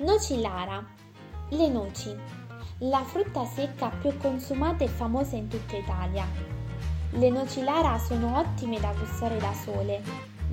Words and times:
Noci 0.00 0.40
Lara. 0.40 0.80
Le 1.48 1.68
noci. 1.68 2.16
La 2.78 3.02
frutta 3.02 3.44
secca 3.44 3.88
più 3.88 4.16
consumata 4.16 4.84
e 4.84 4.86
famosa 4.86 5.34
in 5.34 5.48
tutta 5.48 5.76
Italia. 5.76 6.24
Le 7.10 7.30
noci 7.30 7.64
Lara 7.64 7.98
sono 7.98 8.38
ottime 8.38 8.78
da 8.78 8.94
gustare 8.96 9.38
da 9.38 9.52
sole, 9.52 10.00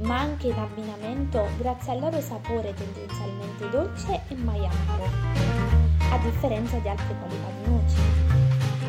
ma 0.02 0.18
anche 0.18 0.48
in 0.48 0.58
abbinamento 0.58 1.48
grazie 1.60 1.92
al 1.92 2.00
loro 2.00 2.20
sapore 2.22 2.74
tendenzialmente 2.74 3.70
dolce 3.70 4.22
e 4.30 4.36
mai 4.36 4.66
a 4.66 6.18
differenza 6.24 6.78
di 6.78 6.90
altre 6.90 7.16
qualità 7.20 7.48
di 7.62 7.70
noci. 7.70 7.98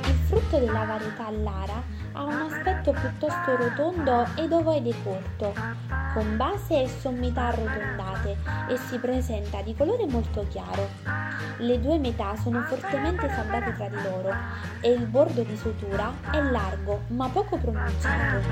Il 0.09 0.18
frutto 0.25 0.59
della 0.59 0.86
varietà 0.86 1.30
Lara 1.32 1.82
ha 2.12 2.25
un 2.25 2.32
aspetto 2.50 2.75
piuttosto 2.93 3.57
rotondo 3.57 4.27
ed 4.37 4.53
ovoide 4.53 4.95
corto, 5.03 5.53
con 6.14 6.36
base 6.36 6.82
e 6.82 6.89
sommità 6.89 7.46
arrotondate 7.46 8.36
e 8.68 8.77
si 8.77 8.98
presenta 8.98 9.62
di 9.62 9.75
colore 9.75 10.07
molto 10.07 10.46
chiaro. 10.48 10.89
Le 11.58 11.80
due 11.80 11.99
metà 11.99 12.36
sono 12.36 12.63
fortemente 12.63 13.29
saldate 13.29 13.72
tra 13.75 13.89
di 13.89 14.03
loro 14.03 14.35
e 14.80 14.91
il 14.91 15.07
bordo 15.07 15.43
di 15.43 15.57
sutura 15.57 16.13
è 16.30 16.41
largo 16.41 17.03
ma 17.08 17.29
poco 17.29 17.57
pronunciato. 17.57 18.43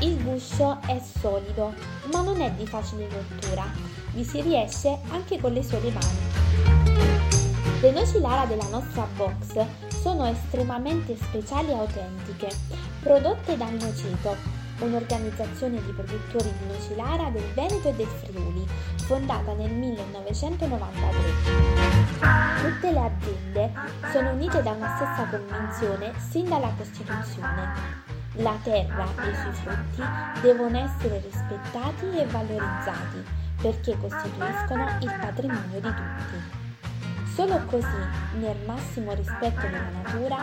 Il 0.00 0.22
guscio 0.22 0.78
è 0.86 0.98
solido, 0.98 1.74
ma 2.12 2.22
non 2.22 2.40
è 2.40 2.50
di 2.52 2.66
facile 2.66 3.08
rottura. 3.10 3.64
Vi 4.12 4.24
si 4.24 4.40
riesce 4.40 4.98
anche 5.10 5.38
con 5.38 5.52
le 5.52 5.62
sole 5.62 5.90
mani. 5.90 6.38
Le 7.80 7.90
noci 7.92 8.20
Lara 8.20 8.44
della 8.44 8.68
nostra 8.70 9.06
box 9.16 9.64
sono 9.88 10.26
estremamente 10.26 11.16
speciali 11.16 11.68
e 11.68 11.74
autentiche, 11.74 12.48
prodotte 13.00 13.56
dal 13.56 13.72
Noceto, 13.72 14.36
un'organizzazione 14.80 15.82
di 15.82 15.92
produttori 15.92 16.52
di 16.58 16.66
noci 16.66 16.94
Lara 16.94 17.30
del 17.30 17.44
Veneto 17.54 17.88
e 17.88 17.94
del 17.94 18.06
Friuli, 18.06 18.66
fondata 19.06 19.52
nel 19.54 19.70
1993. 19.70 21.08
Tutte 22.60 22.92
le 22.92 23.00
aziende 23.00 23.72
sono 24.12 24.30
unite 24.32 24.62
da 24.62 24.72
una 24.72 24.94
stessa 24.96 25.26
convinzione 25.28 26.12
sin 26.30 26.48
dalla 26.48 26.72
Costituzione. 26.76 28.08
La 28.34 28.56
terra 28.62 29.06
e 29.24 29.30
i 29.30 29.34
suoi 29.34 29.52
frutti 29.54 30.02
devono 30.42 30.78
essere 30.78 31.20
rispettati 31.20 32.06
e 32.16 32.26
valorizzati 32.26 33.24
perché 33.60 33.96
costituiscono 33.98 34.86
il 35.00 35.12
patrimonio 35.20 35.80
di 35.80 35.88
tutti. 35.88 36.59
Solo 37.40 37.58
così, 37.70 37.86
nel 38.38 38.58
massimo 38.66 39.14
rispetto 39.14 39.62
della 39.62 39.88
natura, 39.88 40.36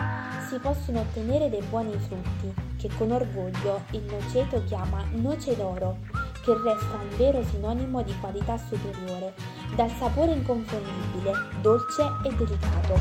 si 0.48 0.58
possono 0.58 0.98
ottenere 0.98 1.48
dei 1.48 1.62
buoni 1.62 1.96
frutti, 1.96 2.52
che 2.76 2.90
con 2.98 3.12
orgoglio 3.12 3.84
il 3.92 4.02
noceto 4.02 4.64
chiama 4.64 5.04
noce 5.12 5.54
d'oro, 5.54 5.98
che 6.42 6.52
resta 6.54 6.96
un 6.96 7.16
vero 7.16 7.40
sinonimo 7.44 8.02
di 8.02 8.12
qualità 8.18 8.58
superiore, 8.58 9.32
dal 9.76 9.90
sapore 9.92 10.32
inconfondibile, 10.32 11.30
dolce 11.60 12.02
e 12.24 12.34
delicato. 12.34 12.98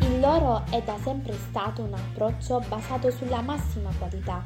Il 0.00 0.18
loro 0.18 0.64
è 0.70 0.82
da 0.82 0.96
sempre 1.00 1.34
stato 1.34 1.82
un 1.82 1.94
approccio 1.94 2.60
basato 2.66 3.08
sulla 3.12 3.40
massima 3.40 3.90
qualità, 3.96 4.42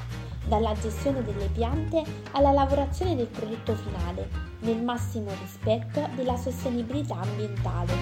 dalla 0.46 0.74
gestione 0.74 1.22
delle 1.22 1.48
piante 1.48 2.02
alla 2.32 2.52
lavorazione 2.52 3.16
del 3.16 3.26
prodotto 3.26 3.74
finale, 3.74 4.28
nel 4.60 4.82
massimo 4.82 5.30
rispetto 5.40 6.08
della 6.14 6.36
sostenibilità 6.36 7.16
ambientale. 7.20 7.92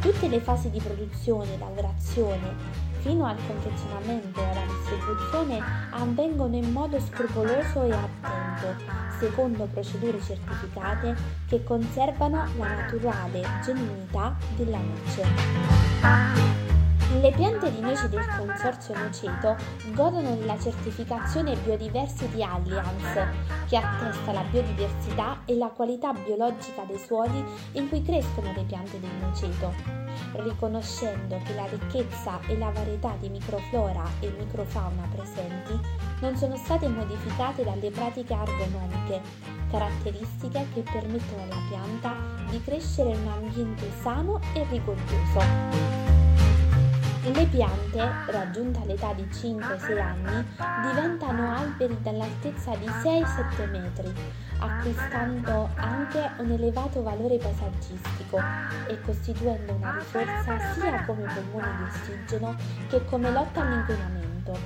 Tutte 0.00 0.28
le 0.28 0.40
fasi 0.40 0.70
di 0.70 0.80
produzione, 0.80 1.56
lavorazione, 1.58 2.90
fino 3.02 3.26
al 3.26 3.36
confezionamento 3.46 4.40
e 4.40 4.44
alla 4.44 4.64
distribuzione 4.66 5.60
avvengono 5.90 6.56
in 6.56 6.70
modo 6.72 6.98
scrupoloso 7.00 7.82
e 7.82 7.92
attento, 7.92 8.82
secondo 9.18 9.64
procedure 9.66 10.20
certificate 10.20 11.14
che 11.46 11.62
conservano 11.64 12.46
la 12.56 12.74
naturale 12.74 13.42
genuinità 13.64 14.36
della 14.56 14.78
noce. 14.78 16.71
Le 17.20 17.30
piante 17.32 17.70
di 17.70 17.80
noci 17.80 18.08
del 18.08 18.24
Consorzio 18.36 18.96
Noceto 18.96 19.56
godono 19.92 20.34
della 20.34 20.58
certificazione 20.58 21.54
Biodiversity 21.56 22.42
Alliance, 22.42 23.28
che 23.68 23.76
attesta 23.76 24.32
la 24.32 24.42
biodiversità 24.50 25.42
e 25.44 25.56
la 25.56 25.68
qualità 25.68 26.12
biologica 26.14 26.84
dei 26.84 26.98
suoli 26.98 27.44
in 27.72 27.88
cui 27.90 28.02
crescono 28.02 28.52
le 28.54 28.64
piante 28.64 28.98
del 28.98 29.10
noceto, 29.20 29.74
riconoscendo 30.42 31.38
che 31.44 31.54
la 31.54 31.66
ricchezza 31.66 32.40
e 32.46 32.56
la 32.56 32.70
varietà 32.70 33.14
di 33.20 33.28
microflora 33.28 34.04
e 34.20 34.34
microfauna 34.38 35.06
presenti 35.14 35.78
non 36.20 36.34
sono 36.36 36.56
state 36.56 36.88
modificate 36.88 37.62
dalle 37.62 37.90
pratiche 37.90 38.32
argonomiche, 38.32 39.20
caratteristiche 39.70 40.66
che 40.72 40.82
permettono 40.90 41.42
alla 41.42 41.62
pianta 41.68 42.14
di 42.48 42.60
crescere 42.62 43.10
in 43.10 43.20
un 43.20 43.28
ambiente 43.28 43.90
sano 44.00 44.40
e 44.54 44.66
rigoglioso. 44.70 46.01
Le 47.24 47.46
piante, 47.46 48.00
raggiunta 48.32 48.84
l'età 48.84 49.12
di 49.12 49.22
5-6 49.22 50.00
anni, 50.00 50.44
diventano 50.82 51.54
alberi 51.56 51.96
dall'altezza 52.02 52.74
di 52.74 52.86
6-7 52.86 53.70
metri, 53.70 54.12
acquistando 54.58 55.68
anche 55.76 56.30
un 56.38 56.50
elevato 56.50 57.00
valore 57.00 57.36
paesaggistico 57.36 58.40
e 58.88 59.00
costituendo 59.02 59.72
una 59.72 59.96
risorsa 59.98 60.72
sia 60.72 61.04
come 61.04 61.32
polmone 61.32 61.76
di 61.76 61.82
ossigeno 61.84 62.56
che 62.88 63.04
come 63.04 63.30
lotta 63.30 63.60
all'inquinamento. 63.60 64.58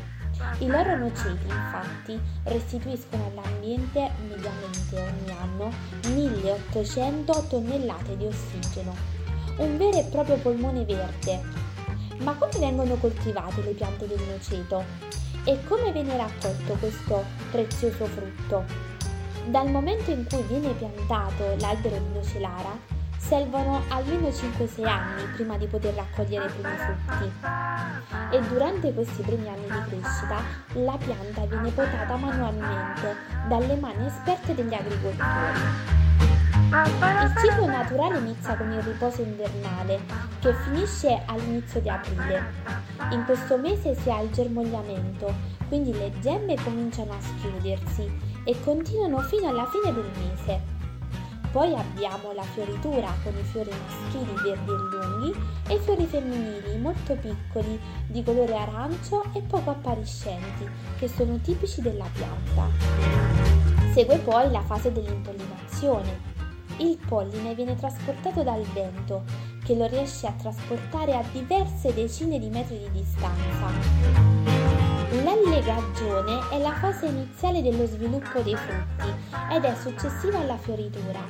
I 0.61 0.67
loro 0.67 0.97
noceti, 0.97 1.49
infatti, 1.49 2.19
restituiscono 2.45 3.33
all'ambiente 3.33 4.11
mediamente 4.27 4.99
ogni 4.99 5.37
anno 5.39 5.71
1800 6.07 7.45
tonnellate 7.51 8.17
di 8.17 8.25
ossigeno, 8.25 8.95
un 9.59 9.77
vero 9.77 9.99
e 9.99 10.05
proprio 10.05 10.37
polmone 10.37 10.87
verde 10.87 11.66
ma 12.19 12.35
come 12.35 12.59
vengono 12.59 12.95
coltivate 12.97 13.63
le 13.63 13.73
piante 13.73 14.07
del 14.07 14.21
noceto? 14.29 14.85
E 15.45 15.63
come 15.65 15.93
viene 15.93 16.17
raccolto 16.17 16.75
questo 16.75 17.25
prezioso 17.51 18.07
frutto? 18.07 18.65
Dal 19.47 19.71
momento 19.71 20.11
in 20.11 20.27
cui 20.29 20.43
viene 20.43 20.73
piantato 20.73 21.55
l'albero 21.59 21.97
di 21.97 22.15
nocelara, 22.15 22.95
servono 23.17 23.83
almeno 23.89 24.29
5-6 24.29 24.87
anni 24.87 25.25
prima 25.35 25.57
di 25.57 25.67
poter 25.67 25.95
raccogliere 25.95 26.47
i 26.47 26.51
primi 26.51 26.77
frutti. 26.77 27.33
E 28.31 28.41
durante 28.49 28.93
questi 28.93 29.23
primi 29.23 29.49
anni 29.49 29.67
di 29.67 29.89
crescita 29.89 30.43
la 30.75 30.97
pianta 30.97 31.45
viene 31.47 31.71
potata 31.71 32.17
manualmente 32.17 33.17
dalle 33.49 33.77
mani 33.77 34.07
esperte 34.07 34.55
degli 34.55 34.75
agricoltori. 34.75 36.16
Il 36.69 37.33
ciclo 37.37 37.67
naturale 37.67 38.19
inizia 38.19 38.57
con 38.57 38.73
il 38.73 38.83
riposo 38.83 39.23
invernale, 39.23 40.01
che 40.41 40.53
finisce 40.65 41.23
all'inizio 41.27 41.81
di 41.81 41.89
aprile. 41.89 42.43
In 43.13 43.25
questo 43.25 43.57
mese 43.57 43.95
si 43.95 44.11
ha 44.11 44.21
il 44.21 44.33
germogliamento, 44.33 45.33
quindi 45.69 45.93
le 45.93 46.11
gemme 46.19 46.57
cominciano 46.57 47.13
a 47.13 47.21
schiudersi 47.21 48.11
e 48.43 48.61
continuano 48.65 49.21
fino 49.21 49.49
alla 49.49 49.67
fine 49.67 49.95
del 49.95 50.11
mese. 50.19 50.61
Poi 51.53 51.73
abbiamo 51.73 52.33
la 52.33 52.43
fioritura 52.43 53.15
con 53.23 53.33
i 53.39 53.45
fiori 53.45 53.71
maschili 53.71 54.35
verdi 54.43 54.71
e 54.71 54.75
lunghi 54.75 55.35
e 55.69 55.75
i 55.75 55.79
fiori 55.79 56.05
femminili 56.05 56.79
molto 56.79 57.15
piccoli, 57.15 57.81
di 58.09 58.25
colore 58.25 58.57
arancio 58.57 59.23
e 59.33 59.41
poco 59.41 59.71
appariscenti, 59.71 60.69
che 60.99 61.09
sono 61.09 61.39
tipici 61.39 61.81
della 61.81 62.09
pianta. 62.13 62.69
Segue 63.93 64.19
poi 64.19 64.51
la 64.51 64.63
fase 64.63 64.93
dell'impollinazione, 64.93 66.35
il 66.79 66.99
polline 67.07 67.55
viene 67.55 67.77
trasportato 67.77 68.43
dal 68.43 68.63
vento, 68.73 69.25
che 69.65 69.75
lo 69.75 69.87
riesce 69.87 70.27
a 70.27 70.33
trasportare 70.33 71.15
a 71.15 71.25
diverse 71.33 71.93
decine 71.95 72.39
di 72.39 72.49
metri 72.49 72.79
di 72.79 72.91
distanza. 72.93 74.35
L'allegagione 75.23 76.49
è 76.51 76.59
la 76.59 76.75
fase 76.75 77.07
iniziale 77.07 77.63
dello 77.63 77.87
sviluppo 77.87 78.41
dei 78.41 78.57
frutti 78.57 79.09
ed 79.53 79.65
è 79.65 79.75
successiva 79.75 80.41
alla 80.41 80.59
fioritura. 80.59 81.21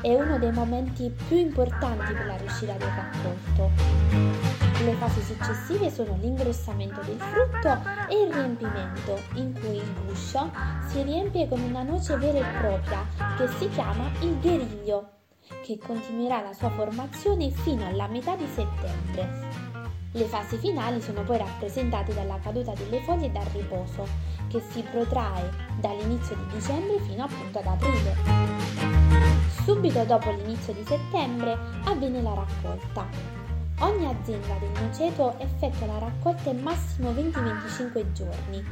È 0.00 0.14
uno 0.14 0.38
dei 0.38 0.52
momenti 0.52 1.12
più 1.28 1.36
importanti 1.36 2.12
per 2.12 2.26
la 2.26 2.36
riuscita 2.36 2.72
del 2.72 2.88
raccolto. 2.88 4.63
Le 4.82 4.94
fasi 4.94 5.22
successive 5.22 5.90
sono 5.90 6.16
l'ingrossamento 6.20 7.00
del 7.02 7.18
frutto 7.18 7.80
e 8.08 8.22
il 8.22 8.32
riempimento, 8.32 9.20
in 9.34 9.52
cui 9.58 9.76
il 9.76 9.94
guscio 10.04 10.50
si 10.88 11.02
riempie 11.02 11.48
con 11.48 11.60
una 11.60 11.82
noce 11.82 12.16
vera 12.16 12.38
e 12.38 12.58
propria 12.58 13.06
che 13.36 13.48
si 13.56 13.68
chiama 13.70 14.10
il 14.20 14.38
gheriglio, 14.40 15.10
che 15.62 15.78
continuerà 15.78 16.42
la 16.42 16.52
sua 16.52 16.70
formazione 16.70 17.50
fino 17.50 17.86
alla 17.86 18.08
metà 18.08 18.34
di 18.36 18.46
settembre. 18.46 19.72
Le 20.12 20.24
fasi 20.26 20.58
finali 20.58 21.00
sono 21.00 21.22
poi 21.22 21.38
rappresentate 21.38 22.12
dalla 22.12 22.38
caduta 22.40 22.72
delle 22.72 23.00
foglie 23.02 23.26
e 23.26 23.30
dal 23.30 23.46
riposo, 23.52 24.06
che 24.48 24.60
si 24.70 24.82
protrae 24.90 25.50
dall'inizio 25.80 26.36
di 26.36 26.46
dicembre 26.54 27.00
fino 27.00 27.24
appunto 27.24 27.58
ad 27.58 27.66
aprile. 27.66 28.16
Subito 29.64 30.04
dopo 30.04 30.30
l'inizio 30.30 30.72
di 30.72 30.84
settembre 30.84 31.56
avviene 31.84 32.20
la 32.20 32.34
raccolta. 32.34 33.43
Ogni 33.80 34.06
azienda 34.06 34.54
del 34.60 34.70
noceto 34.80 35.36
effettua 35.38 35.86
la 35.86 35.98
raccolta 35.98 36.50
in 36.50 36.62
massimo 36.62 37.10
20-25 37.10 38.12
giorni. 38.12 38.64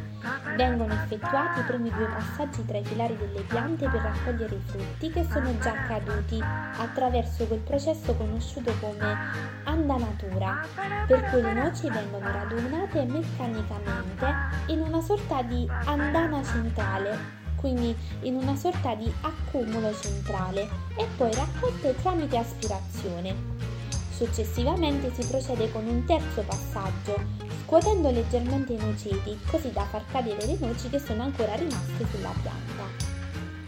Vengono 0.56 0.92
effettuati 0.94 1.58
i 1.58 1.64
primi 1.64 1.90
due 1.90 2.06
passaggi 2.06 2.64
tra 2.64 2.78
i 2.78 2.84
filari 2.84 3.16
delle 3.16 3.40
piante 3.40 3.88
per 3.88 4.00
raccogliere 4.00 4.54
i 4.54 4.62
frutti 4.64 5.10
che 5.10 5.26
sono 5.28 5.58
già 5.58 5.72
caduti 5.88 6.38
attraverso 6.40 7.46
quel 7.46 7.58
processo 7.58 8.14
conosciuto 8.14 8.72
come 8.78 9.16
andanatura, 9.64 10.64
per 11.06 11.30
cui 11.30 11.42
le 11.42 11.52
noci 11.52 11.90
vengono 11.90 12.30
radunate 12.30 13.04
meccanicamente 13.04 14.26
in 14.66 14.80
una 14.82 15.00
sorta 15.00 15.42
di 15.42 15.68
andana 15.84 16.44
centrale 16.44 17.40
quindi 17.56 17.94
in 18.22 18.34
una 18.34 18.56
sorta 18.56 18.96
di 18.96 19.12
accumulo 19.20 19.94
centrale 19.94 20.68
e 20.96 21.06
poi 21.16 21.32
raccolte 21.32 21.94
tramite 21.94 22.36
aspirazione. 22.36 23.71
Successivamente 24.14 25.10
si 25.14 25.26
procede 25.26 25.72
con 25.72 25.86
un 25.86 26.04
terzo 26.04 26.42
passaggio, 26.42 27.18
scuotendo 27.64 28.10
leggermente 28.10 28.74
i 28.74 28.76
noceti, 28.76 29.38
così 29.50 29.72
da 29.72 29.84
far 29.84 30.04
cadere 30.12 30.44
le 30.46 30.56
noci 30.60 30.88
che 30.90 30.98
sono 30.98 31.22
ancora 31.22 31.54
rimaste 31.54 32.06
sulla 32.10 32.32
pianta. 32.40 33.10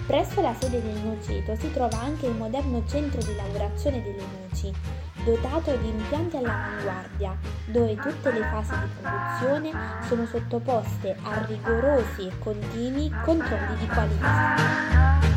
Presso 0.07 0.43
la 0.43 0.55
sede 0.59 0.83
del 0.83 1.01
noceto 1.03 1.57
si 1.57 1.73
trova 1.73 1.99
anche 1.99 2.27
il 2.27 2.37
moderno 2.37 2.83
centro 2.87 3.23
di 3.23 3.35
lavorazione 3.35 4.03
delle 4.03 4.23
noci, 4.39 4.71
dotato 5.25 5.75
di 5.77 5.89
impianti 5.89 6.37
all'avanguardia, 6.37 7.39
dove 7.65 7.97
tutte 7.97 8.31
le 8.31 8.43
fasi 8.43 8.73
di 8.79 8.91
produzione 9.01 9.71
sono 10.07 10.27
sottoposte 10.27 11.17
a 11.23 11.47
rigorosi 11.47 12.27
e 12.27 12.39
continui 12.39 13.11
controlli 13.25 13.77
di 13.79 13.87
qualità. 13.87 14.55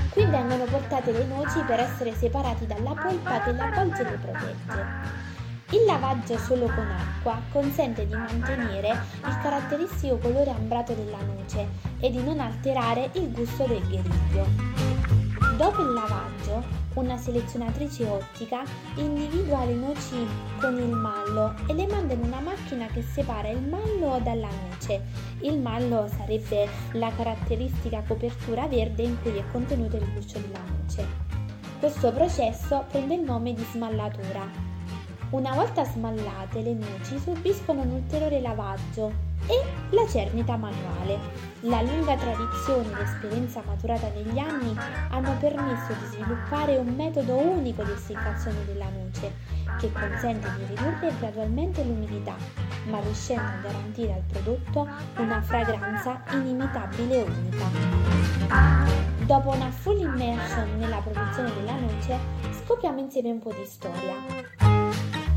Qui 0.09 0.25
vengono 0.25 0.46
portate 0.77 1.11
le 1.11 1.25
noci 1.25 1.59
per 1.61 1.79
essere 1.79 2.13
separati 2.13 2.67
dalla 2.67 2.93
polpa 2.93 3.41
che 3.41 3.51
l'avvolge 3.51 4.01
e 4.01 4.03
le 4.03 4.17
protegge. 4.17 5.25
Il 5.71 5.83
lavaggio 5.85 6.37
solo 6.37 6.65
con 6.67 6.87
acqua 6.89 7.41
consente 7.51 8.05
di 8.05 8.13
mantenere 8.13 8.89
il 8.89 9.39
caratteristico 9.41 10.17
colore 10.17 10.51
ambrato 10.51 10.93
della 10.93 11.17
noce 11.17 11.67
e 11.99 12.11
di 12.11 12.23
non 12.23 12.39
alterare 12.39 13.09
il 13.13 13.31
gusto 13.31 13.65
del 13.65 13.85
gheriglio. 13.87 14.96
Dopo 15.57 15.81
il 15.81 15.91
lavaggio, 15.91 16.63
una 16.93 17.17
selezionatrice 17.17 18.07
ottica 18.07 18.61
individua 18.97 19.65
le 19.65 19.73
noci 19.73 20.27
con 20.59 20.77
il 20.77 20.91
mallo 20.91 21.55
e 21.65 21.73
le 21.73 21.87
manda 21.87 22.13
in 22.13 22.21
una 22.21 22.39
macchina 22.39 22.85
che 22.85 23.01
separa 23.01 23.49
il 23.49 23.63
mallo 23.63 24.19
dalla 24.21 24.49
noce. 24.69 25.01
Il 25.41 25.57
mallo 25.57 26.07
sarebbe 26.15 26.69
la 26.91 27.11
caratteristica 27.11 28.03
copertura 28.07 28.67
verde 28.67 29.01
in 29.01 29.19
cui 29.19 29.35
è 29.35 29.43
contenuto 29.51 29.95
il 29.95 30.13
guscio 30.13 30.37
della 30.37 30.61
noce. 30.79 31.07
Questo 31.79 32.11
processo 32.11 32.85
prende 32.91 33.15
il 33.15 33.21
nome 33.21 33.53
di 33.53 33.65
smallatura. 33.71 34.47
Una 35.31 35.55
volta 35.55 35.83
smallate, 35.85 36.61
le 36.61 36.73
noci 36.73 37.17
subiscono 37.17 37.81
un 37.81 37.93
ulteriore 37.93 38.39
lavaggio 38.41 39.26
e 39.45 39.63
la 39.91 40.07
cernita 40.07 40.57
manuale. 40.57 41.19
La 41.61 41.81
lunga 41.81 42.15
tradizione 42.15 42.91
e 42.91 42.95
l'esperienza 42.95 43.61
maturata 43.65 44.09
negli 44.09 44.37
anni 44.37 44.75
hanno 45.09 45.35
permesso 45.39 45.93
di 45.93 46.05
sviluppare 46.05 46.77
un 46.77 46.93
metodo 46.95 47.35
unico 47.35 47.83
di 47.83 47.91
essiccazione 47.91 48.65
della 48.65 48.89
noce 48.89 49.33
che 49.79 49.91
consente 49.91 50.49
di 50.57 50.65
ridurre 50.65 51.13
gradualmente 51.19 51.83
l'umidità, 51.83 52.35
ma 52.89 52.99
riuscendo 52.99 53.43
a 53.43 53.61
garantire 53.61 54.13
al 54.13 54.23
prodotto 54.31 54.87
una 55.17 55.41
fragranza 55.41 56.23
inimitabile 56.31 57.15
e 57.15 57.23
unica. 57.23 57.65
Dopo 59.25 59.49
una 59.49 59.69
full 59.71 59.99
immersion 59.99 60.77
nella 60.77 60.99
produzione 60.99 61.53
della 61.53 61.75
noce, 61.75 62.17
scopriamo 62.63 62.99
insieme 62.99 63.31
un 63.31 63.39
po' 63.39 63.51
di 63.51 63.65
storia. 63.65 64.36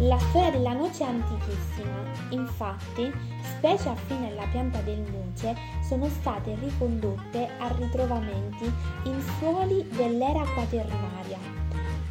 La 0.04 0.18
storia 0.18 0.50
della 0.50 0.72
noce 0.72 1.04
è 1.04 1.08
antichissima, 1.08 2.02
infatti 2.30 3.12
specie 3.42 3.90
affine 3.90 4.30
alla 4.30 4.46
pianta 4.50 4.80
del 4.80 5.00
noce 5.00 5.54
sono 5.86 6.08
state 6.08 6.56
ricondotte 6.58 7.46
a 7.58 7.68
ritrovamenti 7.76 8.64
in 9.02 9.20
suoli 9.36 9.86
dell'era 9.90 10.42
quaternaria. 10.54 11.36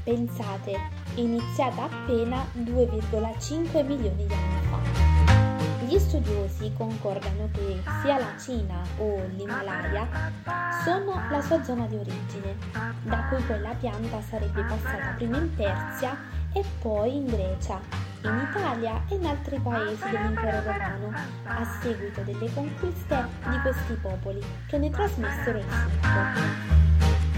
Pensate, 0.03 0.77
iniziata 1.15 1.85
appena 1.85 2.45
2,5 2.57 3.83
milioni 3.83 4.27
di 4.27 4.33
anni 4.33 4.61
fa. 4.69 5.85
Gli 5.87 5.97
studiosi 5.97 6.71
concordano 6.77 7.49
che 7.51 7.81
sia 8.03 8.19
la 8.19 8.37
Cina 8.37 8.83
o 8.99 9.19
l'Himalaya 9.35 10.07
sono 10.83 11.19
la 11.31 11.41
sua 11.41 11.63
zona 11.63 11.87
di 11.87 11.95
origine, 11.95 12.55
da 13.01 13.23
cui 13.29 13.41
poi 13.41 13.59
la 13.59 13.73
pianta 13.73 14.21
sarebbe 14.21 14.61
passata 14.61 15.15
prima 15.17 15.37
in 15.37 15.55
Persia 15.55 16.38
e 16.53 16.63
poi 16.81 17.15
in 17.15 17.25
Grecia, 17.25 17.79
in 18.23 18.47
Italia 18.49 19.03
e 19.09 19.15
in 19.15 19.25
altri 19.25 19.59
paesi 19.59 20.03
dell'impero 20.09 20.61
romano, 20.63 21.13
a 21.45 21.79
seguito 21.81 22.21
delle 22.21 22.51
conquiste 22.53 23.27
di 23.49 23.59
questi 23.61 23.93
popoli 23.93 24.43
che 24.67 24.77
ne 24.77 24.89
trasmessero 24.89 25.57
il 25.59 25.63
frutto. 25.63 26.77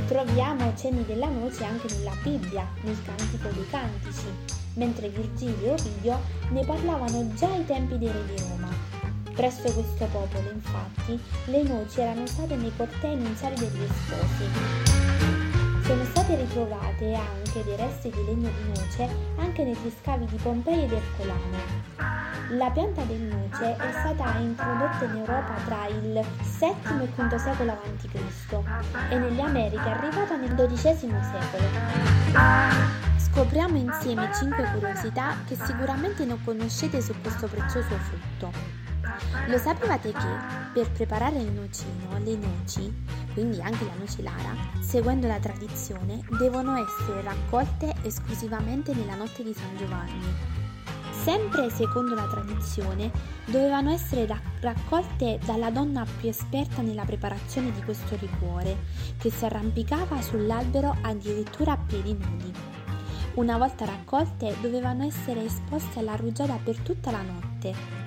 Troviamo 0.07 0.73
cenni 0.75 1.05
della 1.05 1.29
noce 1.29 1.63
anche 1.63 1.87
nella 1.95 2.15
Bibbia, 2.21 2.67
nel 2.81 2.97
Cantico 3.03 3.47
dei 3.49 3.67
Cantici, 3.69 4.27
mentre 4.75 5.09
Virgilio 5.09 5.67
e 5.67 5.71
Ovidio 5.71 6.19
ne 6.49 6.65
parlavano 6.65 7.33
già 7.33 7.49
ai 7.49 7.65
tempi 7.65 7.97
dei 7.97 8.11
re 8.11 8.25
di 8.25 8.41
Roma. 8.41 8.69
Presso 9.33 9.71
questo 9.71 10.05
popolo, 10.11 10.51
infatti, 10.51 11.19
le 11.45 11.63
noci 11.63 12.01
erano 12.01 12.23
usate 12.23 12.55
nei 12.55 12.75
cortei 12.75 13.13
iniziali 13.13 13.55
degli 13.55 13.87
sposi. 13.87 15.00
State 16.31 16.45
ritrovate 16.45 17.13
anche 17.13 17.63
dei 17.65 17.75
resti 17.75 18.09
di 18.09 18.23
legno 18.23 18.49
di 18.49 18.67
noce 18.69 19.09
anche 19.37 19.65
negli 19.65 19.91
scavi 19.99 20.25
di 20.27 20.37
Pompei 20.37 20.85
ed 20.85 20.93
Ercolano. 20.93 21.57
La 22.51 22.69
pianta 22.69 23.03
del 23.03 23.19
noce 23.19 23.75
è 23.75 23.91
stata 23.91 24.37
introdotta 24.37 25.03
in 25.03 25.15
Europa 25.17 25.53
tra 25.65 25.87
il 25.87 26.13
VII 26.13 26.99
e 26.99 27.03
il 27.03 27.09
V 27.13 27.35
secolo 27.35 27.71
a.C. 27.71 28.07
e 29.09 29.17
nelle 29.17 29.41
Americhe 29.41 29.83
è 29.83 29.89
arrivata 29.91 30.37
nel 30.37 30.55
XII 30.55 30.79
secolo. 30.79 31.67
Scopriamo 33.17 33.75
insieme 33.75 34.29
5 34.33 34.71
curiosità 34.71 35.35
che 35.45 35.57
sicuramente 35.61 36.23
non 36.23 36.41
conoscete 36.45 37.01
su 37.01 37.13
questo 37.21 37.47
prezioso 37.47 37.97
frutto. 37.97 38.51
Lo 39.47 39.57
sapevate 39.57 40.13
che 40.13 40.27
per 40.71 40.89
preparare 40.91 41.39
il 41.39 41.51
nocino, 41.51 42.17
le 42.19 42.37
noci, 42.37 43.03
quindi 43.33 43.61
anche 43.61 43.85
la 43.85 43.95
nocelara, 43.97 44.55
seguendo 44.81 45.27
la 45.27 45.39
tradizione, 45.39 46.21
devono 46.37 46.75
essere 46.75 47.21
raccolte 47.21 47.93
esclusivamente 48.03 48.93
nella 48.93 49.15
notte 49.15 49.43
di 49.43 49.53
San 49.53 49.75
Giovanni. 49.77 50.59
Sempre 51.23 51.69
secondo 51.69 52.15
la 52.15 52.27
tradizione, 52.27 53.11
dovevano 53.45 53.91
essere 53.91 54.27
raccolte 54.59 55.39
dalla 55.45 55.69
donna 55.69 56.05
più 56.19 56.29
esperta 56.29 56.81
nella 56.81 57.05
preparazione 57.05 57.71
di 57.71 57.83
questo 57.83 58.17
liquore, 58.19 58.77
che 59.17 59.29
si 59.29 59.45
arrampicava 59.45 60.21
sull'albero 60.21 60.95
addirittura 61.01 61.73
a 61.73 61.77
piedi 61.77 62.13
nudi. 62.13 62.51
Una 63.35 63.57
volta 63.57 63.85
raccolte, 63.85 64.55
dovevano 64.61 65.05
essere 65.05 65.45
esposte 65.45 65.99
alla 65.99 66.15
rugiada 66.15 66.59
per 66.63 66.77
tutta 66.79 67.11
la 67.11 67.21
notte 67.21 68.01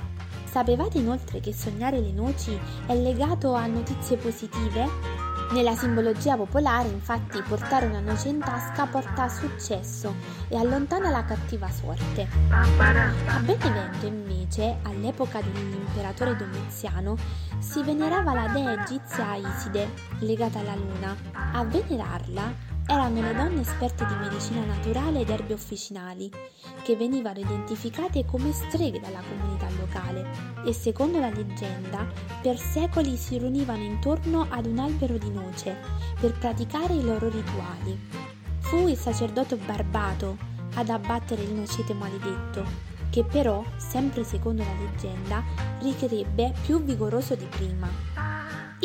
Sapevate 0.55 0.99
inoltre 0.99 1.41
che 1.41 1.53
sognare 1.53 1.99
le 1.99 2.13
noci 2.13 2.57
è 2.87 2.95
legato 2.95 3.55
a 3.55 3.67
notizie 3.67 4.17
positive? 4.17 5.14
Nella 5.53 5.77
simbologia 5.77 6.37
popolare, 6.37 6.89
infatti, 6.89 7.41
portare 7.43 7.87
una 7.87 8.01
noce 8.01 8.29
in 8.29 8.39
tasca 8.41 8.87
porta 8.87 9.29
successo 9.29 10.15
e 10.49 10.57
allontana 10.57 11.11
la 11.11 11.25
cattiva 11.25 11.71
sorte. 11.71 12.27
A 12.49 13.39
Benevento, 13.39 14.07
invece, 14.07 14.79
all'epoca 14.83 15.41
dell'imperatore 15.41 16.35
Domiziano, 16.37 17.17
si 17.59 17.83
venerava 17.83 18.35
la 18.35 18.49
dea 18.49 18.83
egizia 18.83 19.37
Iside, 19.37 19.89
legata 20.21 20.59
alla 20.59 20.75
luna. 20.75 21.15
A 21.53 21.65
venerarla 21.65 22.73
erano 22.87 23.21
le 23.21 23.35
donne 23.35 23.61
esperte 23.63 24.05
di 24.07 24.15
medicina 24.15 24.65
naturale 24.65 25.21
ed 25.21 25.31
erbe 25.31 25.55
officinali, 25.55 26.31
che 26.83 26.97
venivano 26.97 27.39
identificate 27.39 28.25
come 28.25 28.53
streghe 28.53 29.01
dalla 29.01 29.23
comunità 29.27 29.69
locale 29.79 30.29
e 30.65 30.73
secondo 30.73 31.19
la 31.19 31.31
leggenda 31.31 32.07
per 32.43 32.59
secoli 32.59 33.17
si 33.17 33.39
riunivano 33.39 33.83
intorno 33.83 34.47
ad 34.51 34.67
un 34.67 34.79
albero 34.79 35.17
di 35.17 35.31
noce 35.31 35.77
per 36.21 36.39
praticare 36.39 36.95
i 36.95 37.03
loro 37.03 37.29
rituali. 37.29 37.99
Fu 38.59 38.89
il 38.89 38.97
sacerdote 38.97 39.57
Barbato 39.57 40.37
ad 40.75 40.89
abbattere 40.89 41.43
il 41.43 41.53
nocete 41.53 41.95
maledetto, 41.95 42.93
che 43.11 43.25
però, 43.25 43.65
sempre 43.77 44.25
secondo 44.25 44.63
la 44.63 44.75
leggenda, 44.79 45.43
ricrebbe 45.81 46.53
più 46.65 46.83
vigoroso 46.83 47.35
di 47.35 47.47
prima. 47.47 48.14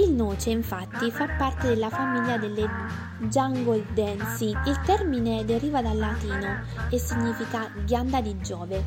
Il 0.01 0.12
noce 0.13 0.51
infatti 0.51 1.12
fa 1.12 1.27
parte 1.38 1.68
della 1.68 1.89
famiglia 1.89 2.38
delle 2.38 2.70
Jungle-densi. 3.18 4.46
Il 4.65 4.79
termine 4.86 5.44
deriva 5.44 5.82
dal 5.82 5.98
latino 5.98 6.62
e 6.89 6.98
significa 6.98 7.70
ghianda 7.84 8.22
di 8.22 8.39
Giove. 8.39 8.82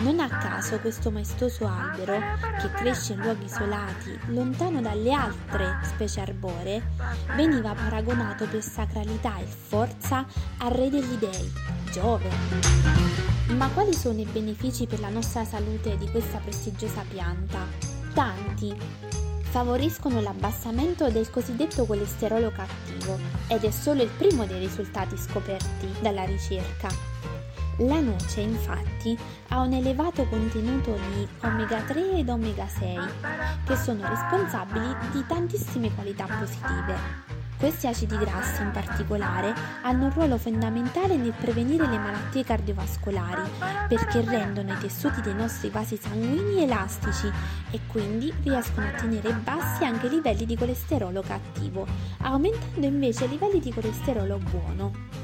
Non 0.00 0.20
a 0.20 0.28
caso 0.28 0.78
questo 0.78 1.10
maestoso 1.10 1.66
albero, 1.66 2.18
che 2.60 2.70
cresce 2.72 3.14
in 3.14 3.20
luoghi 3.20 3.46
isolati, 3.46 4.18
lontano 4.26 4.82
dalle 4.82 5.12
altre 5.12 5.78
specie 5.82 6.20
arboree, 6.20 6.82
veniva 7.36 7.72
paragonato 7.72 8.46
per 8.46 8.62
sacralità 8.62 9.38
e 9.38 9.46
forza 9.46 10.26
al 10.58 10.72
re 10.72 10.90
degli 10.90 11.16
dei, 11.16 11.52
Giove. 11.90 12.28
Ma 13.56 13.66
quali 13.68 13.94
sono 13.94 14.20
i 14.20 14.28
benefici 14.30 14.86
per 14.86 15.00
la 15.00 15.08
nostra 15.08 15.42
salute 15.46 15.96
di 15.96 16.08
questa 16.10 16.36
prestigiosa 16.38 17.02
pianta? 17.08 17.60
Tanti. 18.12 19.19
Favoriscono 19.50 20.20
l'abbassamento 20.20 21.10
del 21.10 21.28
cosiddetto 21.28 21.84
colesterolo 21.84 22.52
cattivo 22.52 23.18
ed 23.48 23.64
è 23.64 23.70
solo 23.72 24.00
il 24.00 24.08
primo 24.16 24.46
dei 24.46 24.60
risultati 24.60 25.16
scoperti 25.16 25.92
dalla 26.00 26.22
ricerca. 26.22 26.88
La 27.78 27.98
noce 27.98 28.42
infatti 28.42 29.18
ha 29.48 29.60
un 29.60 29.72
elevato 29.72 30.24
contenuto 30.26 30.92
di 30.92 31.26
omega 31.40 31.80
3 31.80 32.18
ed 32.18 32.28
omega 32.28 32.68
6 32.68 32.98
che 33.64 33.76
sono 33.76 34.06
responsabili 34.06 34.94
di 35.10 35.24
tantissime 35.26 35.92
qualità 35.94 36.26
positive. 36.26 37.39
Questi 37.60 37.86
acidi 37.86 38.16
grassi 38.16 38.62
in 38.62 38.70
particolare 38.70 39.52
hanno 39.82 40.06
un 40.06 40.12
ruolo 40.14 40.38
fondamentale 40.38 41.16
nel 41.16 41.34
prevenire 41.38 41.86
le 41.86 41.98
malattie 41.98 42.42
cardiovascolari 42.42 43.50
perché 43.86 44.22
rendono 44.22 44.72
i 44.72 44.78
tessuti 44.78 45.20
dei 45.20 45.34
nostri 45.34 45.68
vasi 45.68 45.98
sanguigni 46.00 46.62
elastici 46.62 47.30
e 47.70 47.80
quindi 47.86 48.32
riescono 48.42 48.86
a 48.86 48.92
tenere 48.92 49.34
bassi 49.34 49.84
anche 49.84 50.06
i 50.06 50.10
livelli 50.10 50.46
di 50.46 50.56
colesterolo 50.56 51.20
cattivo, 51.20 51.86
aumentando 52.22 52.86
invece 52.86 53.26
i 53.26 53.28
livelli 53.28 53.60
di 53.60 53.74
colesterolo 53.74 54.38
buono. 54.38 55.19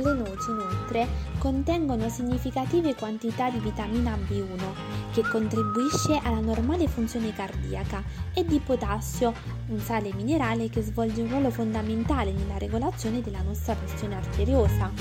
Le 0.00 0.12
noci 0.12 0.50
inoltre 0.50 1.08
contengono 1.38 2.08
significative 2.08 2.94
quantità 2.94 3.50
di 3.50 3.58
vitamina 3.58 4.16
B1 4.16 5.10
che 5.12 5.22
contribuisce 5.22 6.20
alla 6.22 6.38
normale 6.38 6.86
funzione 6.86 7.34
cardiaca 7.34 8.04
e 8.32 8.44
di 8.44 8.60
potassio, 8.60 9.34
un 9.66 9.80
sale 9.80 10.12
minerale 10.14 10.68
che 10.68 10.82
svolge 10.82 11.22
un 11.22 11.30
ruolo 11.30 11.50
fondamentale 11.50 12.30
nella 12.30 12.58
regolazione 12.58 13.22
della 13.22 13.42
nostra 13.42 13.74
pressione 13.74 14.14
arteriosa. 14.14 14.92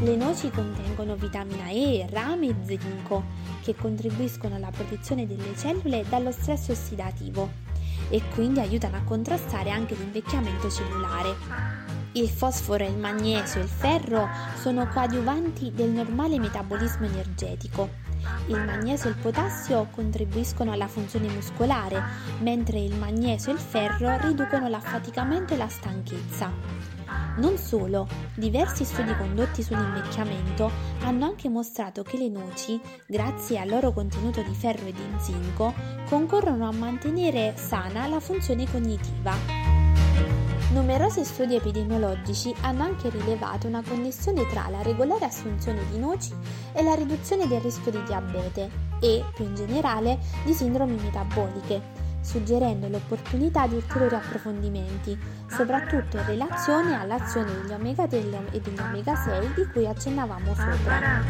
Le 0.00 0.16
noci 0.16 0.50
contengono 0.50 1.14
vitamina 1.14 1.68
E, 1.68 2.06
rame 2.08 2.46
e 2.46 2.54
zinco 2.64 3.24
che 3.60 3.74
contribuiscono 3.74 4.54
alla 4.54 4.70
protezione 4.70 5.26
delle 5.26 5.54
cellule 5.54 6.02
dallo 6.08 6.32
stress 6.32 6.70
ossidativo 6.70 7.50
e 8.08 8.22
quindi 8.34 8.60
aiutano 8.60 8.96
a 8.96 9.02
contrastare 9.02 9.70
anche 9.70 9.94
l'invecchiamento 9.94 10.70
cellulare. 10.70 12.01
Il 12.14 12.28
fosforo, 12.28 12.84
il 12.84 12.98
magnesio 12.98 13.60
e 13.60 13.64
il 13.64 13.70
ferro 13.70 14.28
sono 14.60 14.86
coadiuvanti 14.86 15.72
del 15.72 15.88
normale 15.88 16.38
metabolismo 16.38 17.06
energetico. 17.06 17.88
Il 18.48 18.62
magnesio 18.62 19.08
e 19.08 19.12
il 19.12 19.18
potassio 19.18 19.88
contribuiscono 19.90 20.72
alla 20.72 20.88
funzione 20.88 21.28
muscolare, 21.28 22.02
mentre 22.40 22.80
il 22.80 22.94
magnesio 22.96 23.50
e 23.50 23.54
il 23.54 23.60
ferro 23.60 24.18
riducono 24.26 24.68
l'affaticamento 24.68 25.54
e 25.54 25.56
la 25.56 25.68
stanchezza. 25.68 26.52
Non 27.38 27.56
solo, 27.56 28.06
diversi 28.34 28.84
studi 28.84 29.16
condotti 29.16 29.62
sull'invecchiamento 29.62 30.70
hanno 31.04 31.24
anche 31.24 31.48
mostrato 31.48 32.02
che 32.02 32.18
le 32.18 32.28
noci, 32.28 32.78
grazie 33.06 33.58
al 33.58 33.68
loro 33.68 33.92
contenuto 33.92 34.42
di 34.42 34.54
ferro 34.54 34.84
e 34.84 34.92
di 34.92 35.02
zinco, 35.16 35.72
concorrono 36.10 36.68
a 36.68 36.72
mantenere 36.72 37.54
sana 37.56 38.06
la 38.06 38.20
funzione 38.20 38.70
cognitiva. 38.70 39.81
Numerosi 40.72 41.22
studi 41.22 41.54
epidemiologici 41.54 42.54
hanno 42.62 42.84
anche 42.84 43.10
rilevato 43.10 43.66
una 43.66 43.82
connessione 43.86 44.46
tra 44.46 44.68
la 44.70 44.80
regolare 44.80 45.26
assunzione 45.26 45.82
di 45.90 45.98
noci 45.98 46.32
e 46.72 46.82
la 46.82 46.94
riduzione 46.94 47.46
del 47.46 47.60
rischio 47.60 47.90
di 47.90 48.02
diabete 48.04 48.70
e, 48.98 49.22
più 49.34 49.44
in 49.44 49.54
generale, 49.54 50.18
di 50.44 50.54
sindromi 50.54 50.94
metaboliche, 50.94 51.82
suggerendo 52.22 52.88
l'opportunità 52.88 53.66
di 53.66 53.74
ulteriori 53.74 54.14
approfondimenti, 54.14 55.18
soprattutto 55.46 56.16
in 56.16 56.24
relazione 56.24 56.98
all'azione 56.98 57.52
degli 57.52 57.72
omega 57.72 58.06
3 58.06 58.18
e 58.52 58.60
degli 58.60 58.80
omega 58.80 59.14
6 59.14 59.52
di 59.54 59.66
cui 59.70 59.86
accennavamo 59.86 60.54
sopra. 60.54 61.22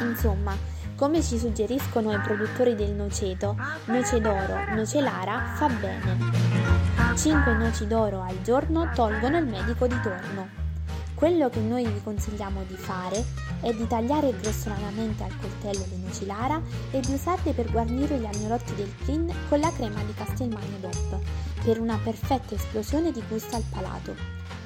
Insomma, 0.00 0.56
come 0.96 1.22
ci 1.22 1.38
suggeriscono 1.38 2.10
i 2.10 2.20
produttori 2.20 2.74
del 2.74 2.92
noceto, 2.92 3.54
noce 3.84 4.18
d'oro, 4.18 4.74
noce 4.74 5.02
lara 5.02 5.52
fa 5.56 5.68
bene. 5.68 6.65
5 7.16 7.54
noci 7.54 7.86
d'oro 7.86 8.20
al 8.20 8.42
giorno 8.42 8.90
tolgono 8.94 9.38
il 9.38 9.46
medico 9.46 9.86
di 9.86 9.98
torno. 10.02 10.48
Quello 11.14 11.48
che 11.48 11.60
noi 11.60 11.86
vi 11.86 12.02
consigliamo 12.02 12.62
di 12.64 12.74
fare 12.74 13.24
è 13.62 13.72
di 13.72 13.86
tagliare 13.86 14.36
grossolanamente 14.38 15.22
al 15.22 15.34
coltello 15.40 15.82
le 15.88 15.96
noci 15.96 16.26
lara 16.26 16.60
e 16.90 17.00
di 17.00 17.14
usarle 17.14 17.54
per 17.54 17.70
guarnire 17.70 18.18
gli 18.18 18.26
agnolotti 18.26 18.74
del 18.74 18.94
clean 19.02 19.32
con 19.48 19.60
la 19.60 19.72
crema 19.72 20.02
di 20.02 20.12
Castelmagno 20.12 20.76
DOP 20.78 21.18
per 21.64 21.80
una 21.80 21.98
perfetta 22.04 22.54
esplosione 22.54 23.10
di 23.12 23.22
gusto 23.26 23.56
al 23.56 23.64
palato. 23.70 24.14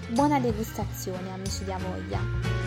Buona 0.09 0.41
degustazione 0.41 1.33
amici 1.33 1.63
di 1.63 1.71
Avoia! 1.71 2.60